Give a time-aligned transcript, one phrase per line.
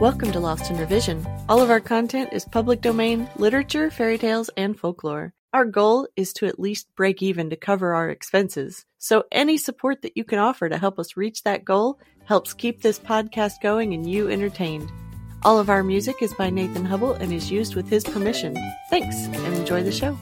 [0.00, 1.26] Welcome to Lost in Revision.
[1.48, 5.32] All of our content is public domain, literature, fairy tales, and folklore.
[5.54, 8.84] Our goal is to at least break even to cover our expenses.
[8.98, 12.82] So any support that you can offer to help us reach that goal helps keep
[12.82, 14.92] this podcast going and you entertained.
[15.44, 18.54] All of our music is by Nathan Hubble and is used with his permission.
[18.90, 20.18] Thanks and enjoy the show.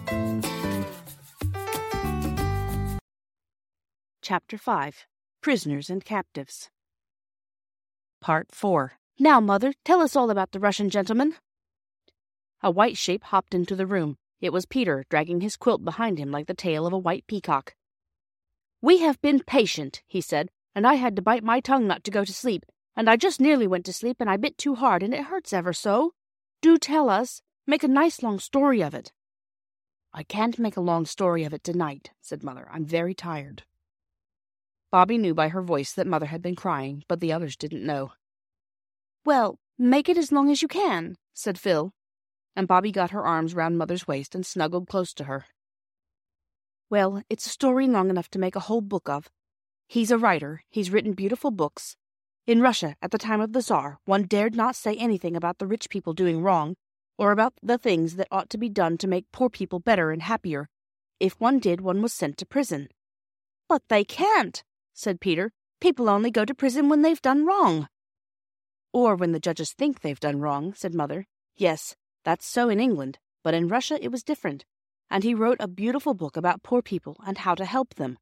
[4.23, 5.07] Chapter 5
[5.41, 6.71] Prisoners and Captives.
[8.21, 11.37] Part 4 Now, Mother, tell us all about the Russian gentleman.
[12.63, 14.17] A white shape hopped into the room.
[14.41, 17.75] It was Peter, dragging his quilt behind him like the tail of a white peacock.
[18.83, 22.11] We have been patient, he said, and I had to bite my tongue not to
[22.11, 25.03] go to sleep, and I just nearly went to sleep and I bit too hard
[25.03, 26.13] and it hurts ever so.
[26.61, 27.41] Do tell us.
[27.67, 29.13] Make a nice long story of it.
[30.13, 32.69] I can't make a long story of it tonight, said Mother.
[32.71, 33.63] I'm very tired.
[34.91, 38.13] Bobbie knew by her voice that Mother had been crying, but the others didn't know.
[39.25, 41.93] Well, make it as long as you can, said Phil,
[42.55, 45.47] and Bobbie got her arms round Mother's waist and snuggled close to her.
[46.91, 49.31] Well, it's a story long enough to make a whole book of.
[49.89, 51.97] He's a writer, he's written beautiful books.
[52.47, 55.67] In Russia, at the time of the Tsar, one dared not say anything about the
[55.67, 56.77] rich people doing wrong,
[57.17, 60.23] or about the things that ought to be done to make poor people better and
[60.23, 60.69] happier.
[61.19, 62.89] If one did, one was sent to prison.
[63.69, 65.53] But they can't, said Peter.
[65.81, 67.89] People only go to prison when they've done wrong.
[68.95, 71.27] Or when the judges think they've done wrong, said Mother.
[71.57, 74.65] Yes, that's so in England, but in Russia it was different.
[75.11, 78.19] And he wrote a beautiful book about poor people and how to help them.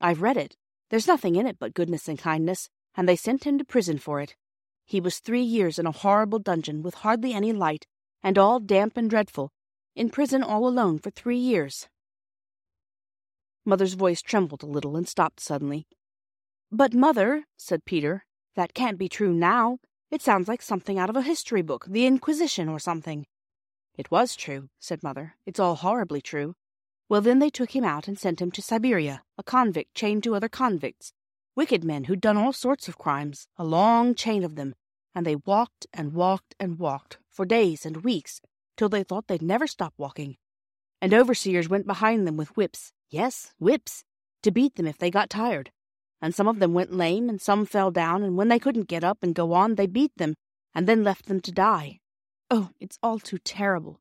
[0.00, 0.56] I've read it.
[0.90, 4.20] There's nothing in it but goodness and kindness, and they sent him to prison for
[4.20, 4.36] it.
[4.84, 7.88] He was three years in a horrible dungeon with hardly any light,
[8.22, 9.50] and all damp and dreadful,
[9.96, 11.88] in prison all alone for three years.
[13.64, 15.88] Mother's voice trembled a little and stopped suddenly.
[16.70, 19.78] But, Mother, said Peter, that can't be true now.
[20.12, 23.24] It sounds like something out of a history book, the Inquisition or something.
[23.96, 25.36] It was true, said Mother.
[25.46, 26.54] It's all horribly true.
[27.08, 30.34] Well, then they took him out and sent him to Siberia, a convict chained to
[30.34, 31.14] other convicts.
[31.56, 34.74] Wicked men who'd done all sorts of crimes, a long chain of them,
[35.14, 38.42] and they walked and walked and walked for days and weeks
[38.76, 40.36] till they thought they'd never stop walking.
[41.00, 44.04] And overseers went behind them with whips, yes, whips,
[44.42, 45.70] to beat them if they got tired
[46.22, 49.02] and some of them went lame, and some fell down, and when they couldn't get
[49.02, 50.34] up and go on, they beat them,
[50.72, 51.98] and then left them to die.
[52.48, 54.00] Oh, it's all too terrible.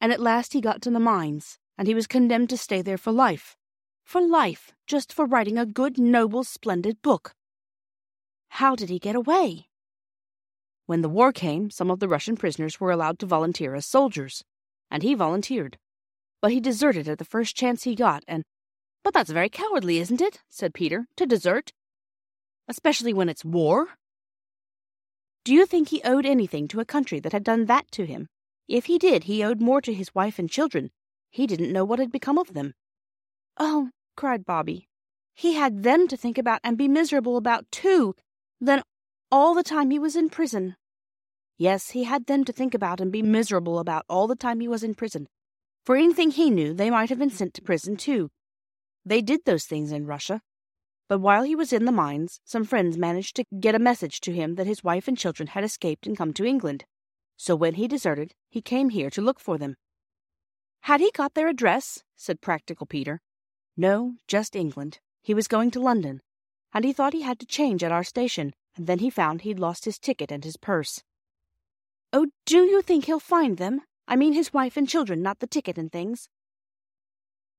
[0.00, 2.98] And at last he got to the mines, and he was condemned to stay there
[2.98, 3.56] for life.
[4.04, 7.32] For life, just for writing a good, noble, splendid book.
[8.50, 9.68] How did he get away?
[10.84, 14.44] When the war came, some of the Russian prisoners were allowed to volunteer as soldiers,
[14.90, 15.78] and he volunteered.
[16.40, 18.44] But he deserted at the first chance he got, and
[19.06, 20.40] but that's very cowardly, isn't it?
[20.50, 21.72] said Peter, to desert.
[22.66, 23.90] Especially when it's war.
[25.44, 28.26] Do you think he owed anything to a country that had done that to him?
[28.66, 30.90] If he did, he owed more to his wife and children.
[31.30, 32.74] He didn't know what had become of them.
[33.56, 34.88] Oh, cried Bobbie.
[35.34, 38.16] He had them to think about and be miserable about, too.
[38.60, 38.82] Then
[39.30, 40.74] all the time he was in prison.
[41.58, 44.66] Yes, he had them to think about and be miserable about all the time he
[44.66, 45.28] was in prison.
[45.84, 48.30] For anything he knew, they might have been sent to prison, too.
[49.06, 50.42] They did those things in Russia.
[51.08, 54.32] But while he was in the mines, some friends managed to get a message to
[54.32, 56.84] him that his wife and children had escaped and come to England.
[57.36, 59.76] So when he deserted, he came here to look for them.
[60.80, 62.02] Had he got their address?
[62.16, 63.20] said practical Peter.
[63.76, 64.98] No, just England.
[65.22, 66.20] He was going to London,
[66.74, 69.60] and he thought he had to change at our station, and then he found he'd
[69.60, 71.02] lost his ticket and his purse.
[72.12, 73.82] Oh, do you think he'll find them?
[74.08, 76.28] I mean his wife and children, not the ticket and things.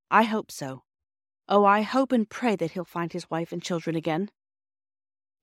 [0.09, 0.83] I hope so.
[1.49, 4.29] Oh, I hope and pray that he'll find his wife and children again.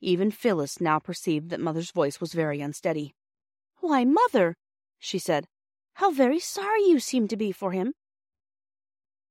[0.00, 3.14] Even Phyllis now perceived that Mother's voice was very unsteady.
[3.80, 4.54] Why, Mother,
[4.98, 5.46] she said,
[5.94, 7.94] how very sorry you seem to be for him.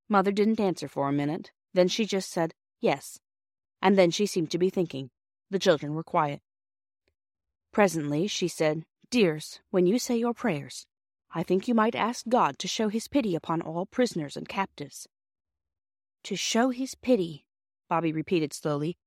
[0.09, 1.51] Mother didn't answer for a minute.
[1.73, 3.19] Then she just said, yes.
[3.81, 5.09] And then she seemed to be thinking.
[5.51, 6.41] The children were quiet.
[7.71, 10.87] Presently she said, Dears, when you say your prayers,
[11.35, 15.07] I think you might ask God to show his pity upon all prisoners and captives
[16.23, 17.45] to show his pity,
[17.89, 18.97] Bobbie repeated slowly,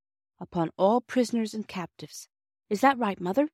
[0.41, 2.29] upon all prisoners and captives.
[2.69, 3.49] Is that right, Mother?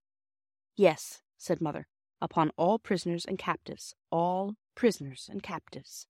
[0.76, 1.86] Yes, said Mother,
[2.20, 3.94] upon all prisoners and captives.
[4.10, 6.06] All prisoners and captives.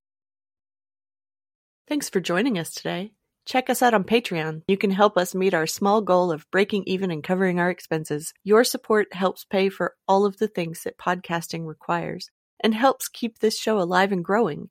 [1.89, 3.13] Thanks for joining us today.
[3.45, 4.63] Check us out on Patreon.
[4.69, 8.33] You can help us meet our small goal of breaking even and covering our expenses.
[8.45, 12.31] Your support helps pay for all of the things that podcasting requires
[12.63, 14.71] and helps keep this show alive and growing.